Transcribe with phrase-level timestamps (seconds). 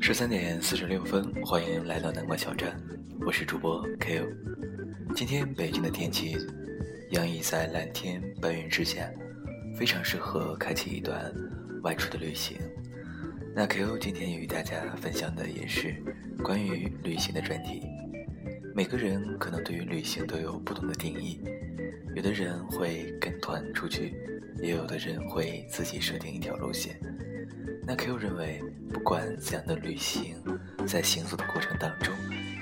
[0.00, 2.80] 十三点四十六分，欢迎来到南瓜小站，
[3.26, 4.28] 我是主播 Ko。
[5.14, 6.36] 今天北京的天气
[7.10, 9.10] 洋溢在蓝天白云之下，
[9.76, 11.32] 非常适合开启一段
[11.82, 12.56] 外出的旅行。
[13.52, 15.94] 那 Q 今天与大家分享的也是
[16.42, 17.82] 关于旅行的专题。
[18.74, 21.40] 每个人可能对于旅行都有不同的定义，
[22.14, 24.14] 有的人会跟团出去，
[24.62, 26.98] 也有的人会自己设定一条路线。
[27.84, 28.62] 那 Q 认为，
[28.92, 30.36] 不管怎样的旅行，
[30.86, 32.14] 在行走的过程当中，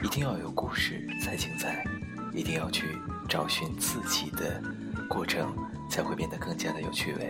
[0.02, 1.84] 一定要有故事才精彩，
[2.32, 2.86] 一定要去
[3.28, 4.62] 找寻自己的
[5.06, 5.54] 过程，
[5.90, 7.28] 才会变得更加的有趣味。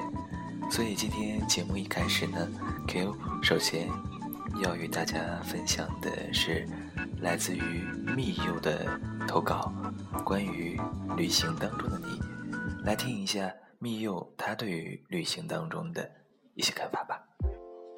[0.71, 2.47] 所以今天节目一开始呢
[2.89, 3.87] ，Q 首先
[4.63, 6.67] 要与大家分享的是
[7.21, 7.85] 来自于
[8.17, 8.87] 密友的
[9.29, 9.71] 投稿，
[10.25, 10.81] 关于
[11.17, 12.19] 旅行当中的你，
[12.85, 16.11] 来听一下密友他对于旅行当中的
[16.55, 17.23] 一些看法吧。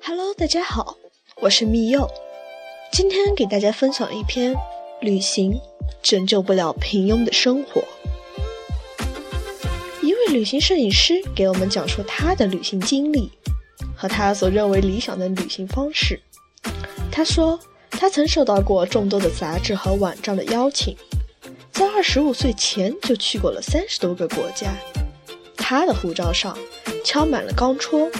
[0.03, 0.97] Hello，大家好，
[1.41, 2.11] 我是蜜柚，
[2.92, 4.57] 今天给大家分享一篇：
[5.01, 5.57] 旅行
[6.03, 7.84] 拯救不了平庸的生活。
[10.03, 13.31] 一位旅行摄影师给我们讲述他的旅行经历
[14.01, 16.19] 和他所认为理想的旅行方式。
[17.12, 20.97] 他说，他曾受到过众多的杂志和网站的邀请，
[21.70, 24.73] 在二十五岁前就去过了三十多个国家。
[25.55, 26.57] 他的护照上
[27.05, 28.11] 敲满了钢戳。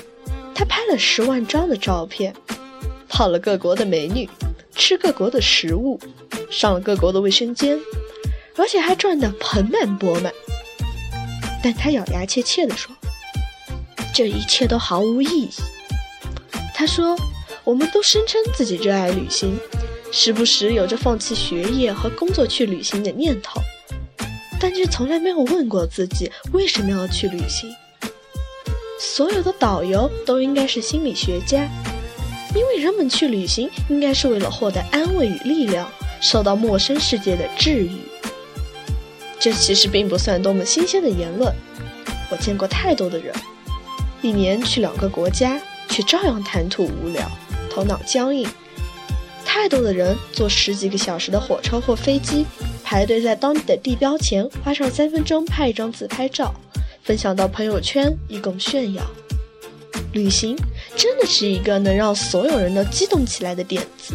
[0.55, 2.34] 他拍了十万张的照片，
[3.09, 4.28] 泡了各国的美女，
[4.75, 5.98] 吃各国的食物，
[6.50, 7.81] 上了各国的卫生间，
[8.55, 10.31] 而且还赚得盆满钵满。
[11.62, 12.94] 但他咬牙切切地说
[14.14, 15.48] ：“这一切都毫无意义。”
[16.75, 17.16] 他说
[17.64, 19.58] ：“我们都声称自己热爱旅行，
[20.11, 23.61] 时不时有着放弃学业和工作去旅行的念头，
[24.58, 27.70] 但却从来没有问过自己为什么要去旅行。”
[28.98, 31.69] 所有的导游都应该是心理学家，
[32.54, 35.91] 因为人们去旅行应该是为了获得安慰与力量，
[36.21, 37.92] 受到陌生世界的治愈。
[39.38, 41.50] 这其实并不算多么新鲜的言论，
[42.31, 43.34] 我见过太多的人，
[44.22, 47.31] 一年去两个国家，却照样谈吐无聊，
[47.70, 48.48] 头脑僵硬。
[49.44, 52.47] 太多的人坐十几个小时的火车或飞机，
[52.84, 56.54] 排队在当地的地标前花上三分钟拍一张自拍照。
[57.03, 59.03] 分享到朋友圈以供炫耀。
[60.12, 60.56] 旅行
[60.94, 64.14] 真的是一个能让所有人都激动起来的点子。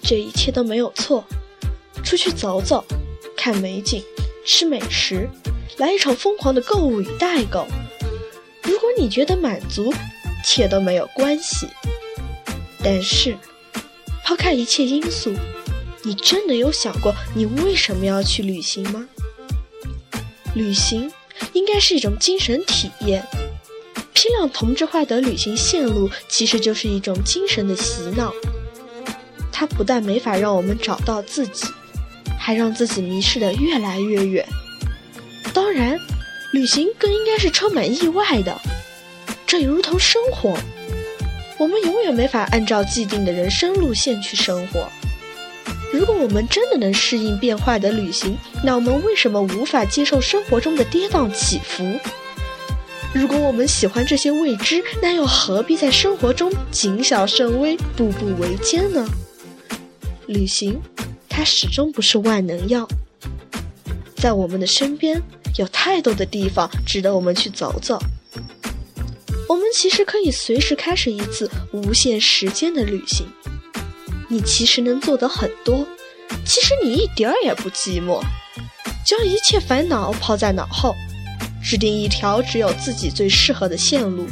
[0.00, 1.24] 这一切都没有错，
[2.04, 2.84] 出去走走，
[3.36, 4.02] 看美景，
[4.46, 5.28] 吃美食，
[5.76, 7.66] 来一场疯狂的购物与代购。
[8.86, 9.96] 如果你觉得满足，一
[10.44, 11.66] 切都没有关系。
[12.84, 13.36] 但是，
[14.22, 15.34] 抛开一切因素，
[16.04, 19.08] 你真的有想过你为什么要去旅行吗？
[20.54, 21.10] 旅行。
[21.52, 23.26] 应该是一种精神体验，
[24.14, 28.32] 批量同质化的旅行线路其实就是一种精神的洗脑。
[29.50, 31.66] 它不但没法让我们找到自己，
[32.38, 34.46] 还让自己迷失的越来越远。
[35.52, 35.98] 当然，
[36.52, 38.58] 旅行更应该是充满意外的，
[39.46, 40.58] 这如同生活，
[41.56, 44.88] 我们永远没法按照既定的人生路线去生活。
[45.92, 51.98] 如果我们真的能适应变化的旅行，那我们为什么无法接受生活中的跌宕起伏？
[53.14, 59.08] 如果我们喜欢这些未知，那又何必在生活中谨小慎微、步步维艰呢？
[60.26, 60.78] 旅行，
[61.28, 62.86] 它始终不是万能药。
[64.16, 65.22] 在我们的身边，
[65.56, 67.98] 有太多的地方值得我们去走走。
[69.48, 73.26] 我们其实可以随时开始一次无限时间的旅行。
[74.28, 75.86] 你其实能做的很多，
[76.44, 78.20] 其实你一点儿也不寂寞。
[79.04, 80.92] 将一切烦恼抛在脑后，
[81.62, 84.26] 制定一条只有自己最适合的线路，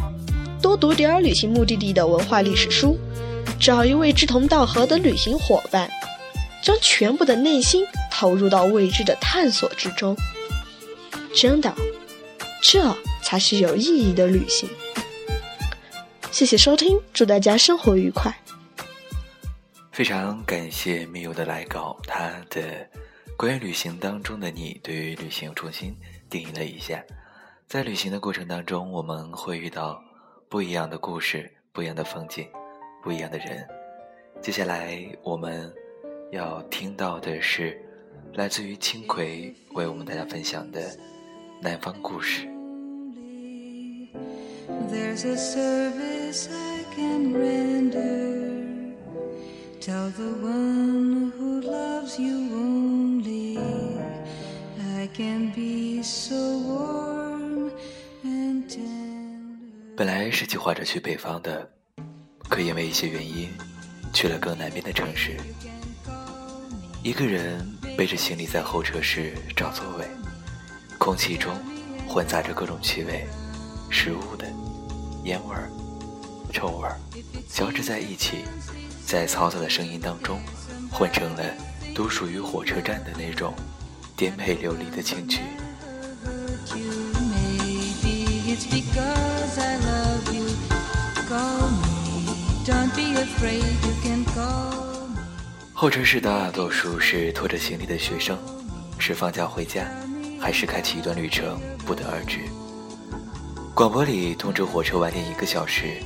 [0.61, 2.99] 多读点儿旅行目的地的文化历史书，
[3.61, 5.89] 找一位志同道合的旅行伙伴，
[6.61, 10.17] 将全部的内心投入到未知的探索之中。
[11.33, 11.73] 真的，
[12.61, 14.69] 这才是有意义的旅行。
[16.35, 18.37] 谢谢收听，祝大家生活愉快。
[19.93, 22.85] 非常感谢密友的来稿，他的
[23.37, 25.97] 关于旅行当中的你，对于旅行重新
[26.29, 27.01] 定义了一下。
[27.69, 30.03] 在旅行的过程当中，我们会遇到
[30.49, 32.49] 不一样的故事、不一样的风景、
[33.01, 33.65] 不一样的人。
[34.43, 35.73] 接下来我们
[36.33, 37.81] 要听到的是
[38.33, 40.99] 来自于青葵为我们大家分享的
[41.63, 42.49] 南方故事。
[46.51, 48.95] I can't render.
[49.81, 53.57] Tell the one who loves you only.
[54.99, 57.71] I can be so warm
[58.25, 59.95] and tender.
[59.97, 61.71] 本来是计划着去北方的，
[62.49, 63.49] 可因为一些原因，
[64.13, 65.37] 去了更南边的城市。
[67.05, 67.65] 一个人
[67.97, 70.05] 背着行李在候车室找座位，
[70.99, 71.55] 空气中
[72.09, 73.25] 混杂着各种气味，
[73.89, 74.47] 食物的
[75.25, 75.71] 烟味儿、
[76.55, 76.97] 臭味儿
[77.51, 78.45] 交织在一起。
[79.05, 80.41] 在嘈杂的声音当中，
[80.91, 81.43] 混成了
[81.95, 83.53] 独属于火车站的那种
[84.17, 85.41] 颠沛流离的情绪。
[95.75, 98.39] 候车室大多数是拖着行李的学生，
[98.99, 99.87] 是放假回家，
[100.41, 102.39] 还是开启一段旅程，不得而知。
[103.75, 106.01] 广播里通知火车晚点一个小时，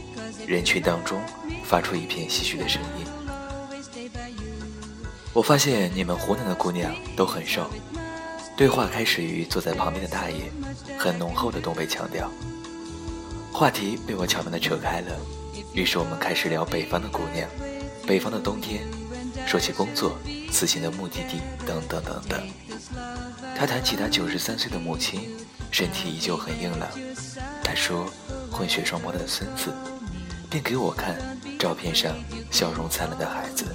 [0.48, 1.20] 人群当中。
[1.68, 3.04] 发出一片唏嘘的声音。
[5.34, 7.70] 我发现你们湖南的姑娘都很瘦。
[8.56, 10.50] 对话开始于坐在旁边的大爷，
[10.98, 12.32] 很浓厚的东北腔调。
[13.52, 15.14] 话题被我巧妙的扯开了，
[15.74, 17.46] 于是我们开始聊北方的姑娘，
[18.06, 18.82] 北方的冬天，
[19.46, 20.18] 说起工作、
[20.50, 22.48] 此行的目的地等等等等。
[23.54, 25.36] 他谈起他九十三岁的母亲，
[25.70, 26.88] 身体依旧很硬朗。
[27.62, 28.06] 他说
[28.50, 29.70] 混血双胞胎的孙子。
[30.50, 31.16] 便给我看
[31.58, 32.14] 照片上
[32.50, 33.66] 笑容灿烂的孩子，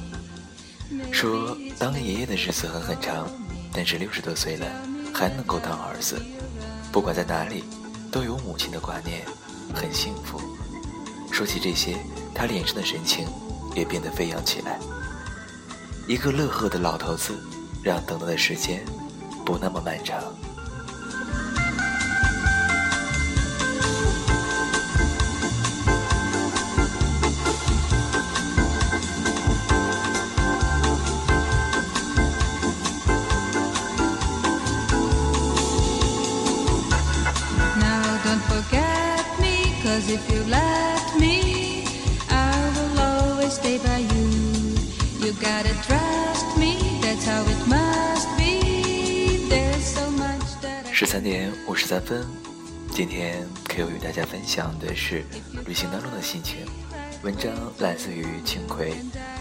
[1.12, 3.28] 说当爷爷的日子很很长，
[3.72, 4.66] 但是六十多岁了
[5.14, 6.20] 还能够当儿子，
[6.92, 7.64] 不管在哪里
[8.12, 9.24] 都有母亲的挂念，
[9.74, 10.42] 很幸福。
[11.32, 11.98] 说起这些，
[12.34, 13.28] 他脸上的神情
[13.76, 14.80] 也变得飞扬起来。
[16.08, 17.34] 一个乐呵的老头子，
[17.84, 18.84] 让等待的时间
[19.46, 20.22] 不那么漫长。
[50.92, 52.26] 十三点五十三分，
[52.92, 55.24] 今天 Q 与大家分享的是
[55.66, 56.66] 旅行当中的心情。
[57.24, 58.94] 文章来自于青葵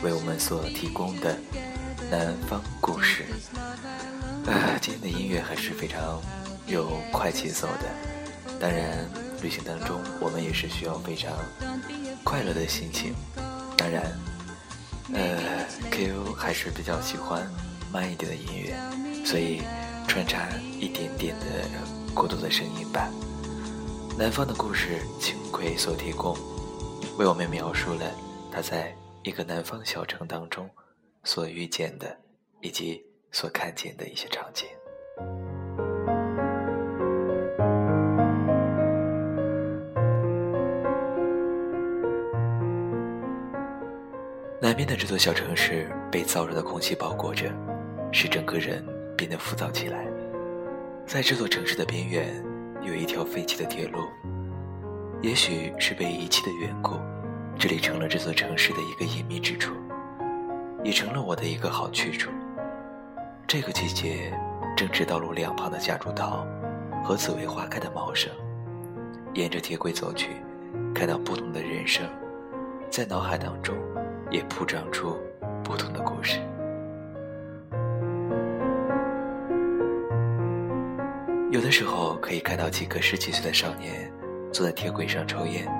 [0.03, 1.37] 为我们所提供的
[2.11, 3.25] 南方故事。
[4.47, 6.21] 啊，今天的音乐还是非常
[6.67, 8.59] 有快节奏的。
[8.61, 9.09] 当然，
[9.43, 11.33] 旅行当中我们也是需要非常
[12.25, 13.15] 快乐的心情。
[13.77, 14.17] 当然，
[15.13, 17.51] 呃，Q 还是比较喜欢
[17.93, 19.63] 慢一点的音乐，所以。
[20.09, 20.47] 穿插
[20.79, 21.47] 一点点的
[22.13, 23.09] 孤独的声音吧。
[24.19, 26.37] 南方的故事，青葵所提供，
[27.17, 28.13] 为我们描述了
[28.51, 30.69] 他在一个南方小城当中
[31.25, 32.15] 所遇见的，
[32.61, 34.69] 以及所看见的一些场景。
[44.73, 47.53] 南边的这座小城市被燥热的空气包裹着，
[48.11, 48.83] 使整个人。
[49.19, 50.07] 变得浮躁起来。
[51.07, 52.43] 在这座城市的边缘，
[52.81, 53.99] 有一条废弃的铁路。
[55.21, 56.95] 也许是被遗弃的缘故，
[57.59, 59.75] 这里成了这座城市的一个隐秘之处，
[60.83, 62.31] 也成了我的一个好去处。
[63.47, 64.33] 这个季节，
[64.75, 66.47] 正值道路两旁的夹竹桃
[67.05, 68.33] 和紫薇花开的茂盛。
[69.35, 70.31] 沿着铁轨走去，
[70.95, 72.09] 看到不同的人生，
[72.91, 73.77] 在脑海当中
[74.33, 75.17] 也铺张出
[75.63, 76.41] 不同的故事。
[81.51, 84.11] 有的时候可以看到几个十几岁的少年
[84.51, 85.71] 坐在铁轨上抽烟，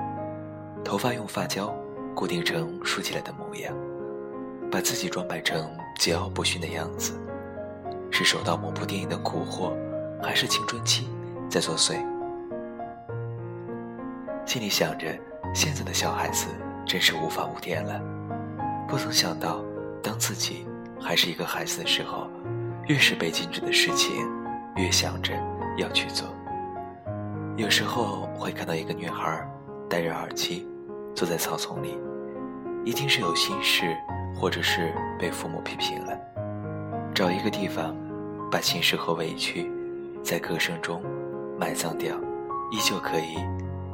[0.85, 1.75] 头发用发胶
[2.15, 3.75] 固定成竖起来的模样，
[4.71, 5.67] 把自己装扮成
[5.99, 7.19] 桀骜不驯的样子，
[8.11, 9.73] 是受到某部电影的蛊惑，
[10.21, 11.09] 还是青春期
[11.49, 11.95] 在作祟？
[14.45, 15.07] 心里想着，
[15.55, 16.49] 现在的小孩子
[16.85, 18.22] 真是无法无天了。
[18.93, 19.59] 不曾想到，
[20.03, 20.67] 当自己
[21.01, 22.27] 还是一个孩子的时候，
[22.85, 24.15] 越是被禁止的事情，
[24.75, 25.33] 越想着。
[25.79, 26.27] 要去做。
[27.57, 29.43] 有时候会看到一个女孩
[29.89, 30.67] 戴着耳机，
[31.15, 31.97] 坐在草丛里，
[32.85, 33.97] 一定是有心事，
[34.39, 36.15] 或者是被父母批评了。
[37.15, 37.95] 找一个地方，
[38.51, 39.71] 把心事和委屈，
[40.21, 41.01] 在歌声中
[41.59, 42.15] 埋葬掉，
[42.69, 43.37] 依旧可以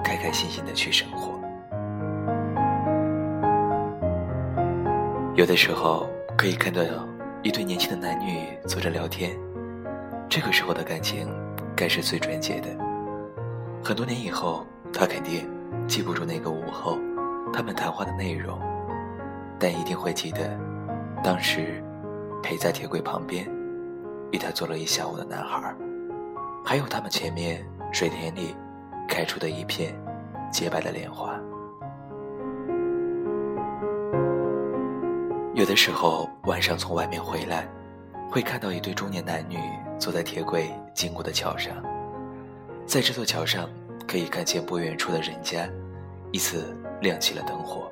[0.03, 1.38] 开开心心的去生活。
[5.39, 6.05] 有的时候
[6.37, 6.81] 可以看到
[7.43, 9.39] 一对年轻的男女坐着聊天，
[10.27, 11.29] 这个时候的感情。
[11.77, 12.67] 该是最纯洁的。
[13.81, 15.49] 很多年以后，他肯定
[15.87, 16.97] 记不住那个午后
[17.53, 18.59] 他们谈话的内容，
[19.57, 20.59] 但一定会记得
[21.23, 21.81] 当时
[22.43, 23.49] 陪在铁轨旁边
[24.33, 25.73] 与他坐了一下午的男孩，
[26.65, 28.53] 还有他们前面水田里
[29.07, 29.95] 开出的一片
[30.51, 31.39] 洁白的莲花。
[35.59, 37.67] 有的时候晚上从外面回来，
[38.31, 39.57] 会看到一对中年男女
[39.99, 41.75] 坐在铁轨经过的桥上，
[42.85, 43.69] 在这座桥上
[44.07, 45.69] 可以看见不远处的人家，
[46.31, 47.91] 一次亮起了灯火。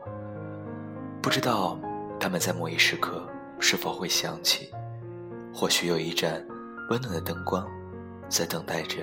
[1.22, 1.78] 不知道
[2.18, 3.28] 他们在某一时刻
[3.60, 4.72] 是否会想起，
[5.54, 6.42] 或许有一盏
[6.90, 7.68] 温暖的灯光，
[8.30, 9.00] 在等待着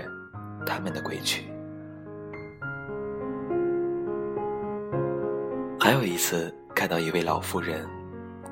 [0.65, 1.45] 他们的归去。
[5.79, 7.87] 还有一次看到一位老妇人。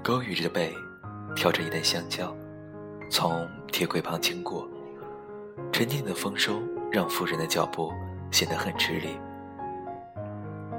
[0.03, 0.75] 勾于着背，
[1.37, 2.35] 挑着一袋香蕉，
[3.09, 4.69] 从铁轨旁经过。
[5.71, 7.93] 沉甸的丰收让夫人的脚步
[8.33, 9.17] 显得很吃力。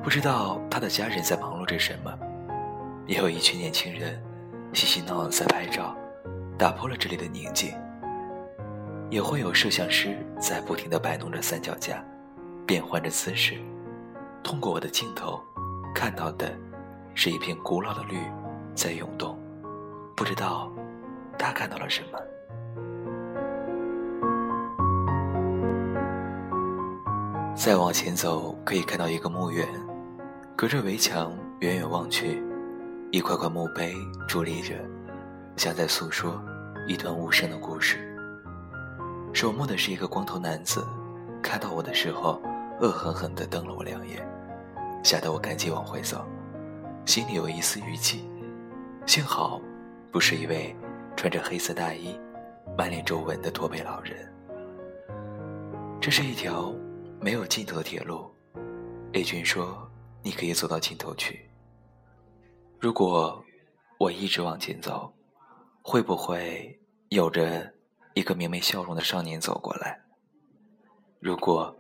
[0.04, 2.14] 不知道他的家人在忙碌着什么，
[3.08, 4.22] 也有一群年轻人
[4.74, 5.96] 嬉嬉闹闹在拍照，
[6.58, 7.74] 打破了这里的宁静。
[9.10, 12.04] 也会有摄像师在不停地摆弄着三脚架，
[12.66, 13.56] 变换着姿势。
[14.44, 15.40] 通过我的镜头，
[15.96, 16.52] 看到的
[17.16, 18.18] 是一片古老的绿。
[18.76, 19.38] 在涌动，
[20.16, 20.72] 不知道
[21.38, 22.20] 他看到了什么。
[27.56, 29.68] 再往前走，可以看到一个墓园，
[30.56, 32.44] 隔着围墙，远远望去，
[33.12, 33.96] 一块块墓碑
[34.28, 34.74] 伫立着，
[35.56, 36.44] 像在诉说
[36.88, 38.00] 一段无声的故事。
[39.34, 40.86] 守墓的是一个光头男子，
[41.42, 42.42] 看到我的时候，
[42.82, 44.28] 恶狠狠地瞪了我两眼，
[45.04, 46.26] 吓得我赶紧往回走，
[47.06, 48.28] 心里有一丝郁气。
[49.06, 49.62] 幸好，
[50.12, 50.74] 不是一位
[51.16, 52.18] 穿着黑色大衣、
[52.78, 54.34] 满脸皱纹的驼背老人。
[56.00, 56.74] 这是一条
[57.20, 58.34] 没有尽头的铁路。
[59.12, 59.90] A 君说
[60.24, 61.50] ：“你可以走到尽头去。”
[62.80, 63.44] 如果
[64.00, 65.14] 我一直往前走，
[65.82, 66.80] 会不会
[67.10, 67.72] 有着
[68.14, 70.00] 一个明媚笑容的少年走过来？
[71.20, 71.76] 如果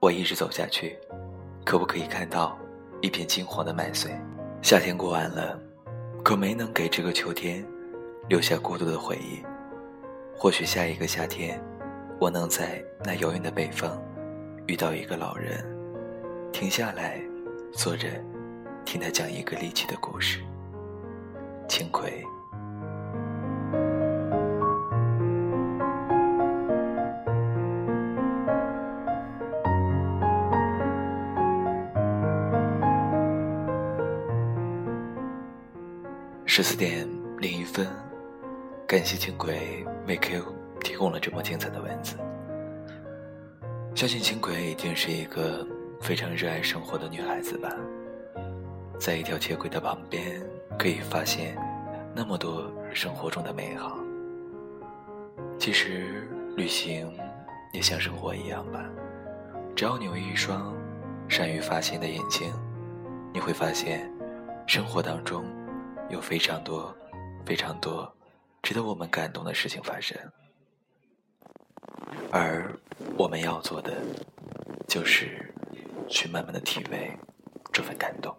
[0.00, 0.98] 我一直走下去，
[1.64, 2.58] 可不可以看到
[3.00, 4.10] 一片金黄的麦穗？
[4.60, 5.58] 夏天过完了。
[6.24, 7.62] 可没能给这个秋天
[8.30, 9.44] 留下过多的回忆。
[10.34, 11.62] 或许下一个夏天，
[12.18, 14.02] 我能在那遥远的北方
[14.66, 15.62] 遇到一个老人，
[16.50, 17.20] 停下来，
[17.74, 18.08] 坐着，
[18.86, 20.40] 听他讲一个离奇的故事。
[21.68, 22.24] 青葵。
[36.56, 37.04] 十四点
[37.38, 37.84] 零一分，
[38.86, 40.40] 感谢轻轨为 Q
[40.84, 42.16] 提供了这么精彩的文字。
[43.96, 45.66] 相信轻轨一定是一个
[46.00, 47.68] 非常热爱生活的女孩子吧。
[49.00, 50.40] 在一条铁轨的旁边，
[50.78, 51.58] 可以发现
[52.14, 53.98] 那么多生活中的美好。
[55.58, 57.12] 其实旅行
[57.72, 58.80] 也像生活一样吧，
[59.74, 60.72] 只要你有一双
[61.28, 62.48] 善于发现的眼睛，
[63.32, 64.08] 你会发现
[64.68, 65.44] 生活当中。
[66.10, 66.94] 有非常多、
[67.44, 68.14] 非常多
[68.62, 70.16] 值得我们感动的事情发生，
[72.30, 72.72] 而
[73.16, 73.92] 我们要做的
[74.86, 75.52] 就是
[76.08, 77.10] 去慢慢的体味
[77.72, 78.34] 这份感动。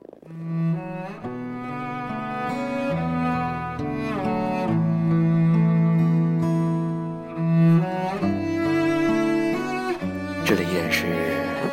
[10.46, 11.08] 这里依然是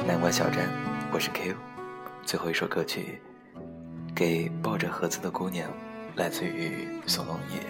[0.07, 0.69] 南瓜小站，
[1.13, 1.55] 我是 Q，
[2.25, 3.21] 最后一首歌曲。
[4.14, 5.69] 给抱着盒子的姑娘，
[6.16, 7.61] 来自于宋冬野，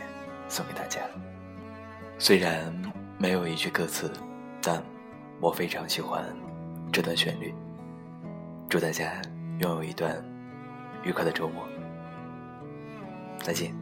[0.49, 1.01] 送给大家。
[2.19, 2.73] 虽然
[3.19, 4.11] 没有一句歌词，
[4.61, 4.83] 但
[5.41, 6.25] 我非常喜欢
[6.93, 7.55] 这段旋律。
[8.69, 9.21] 祝大家
[9.61, 10.23] 拥有一段
[11.05, 11.67] 愉快的周末，
[13.43, 13.73] 再见。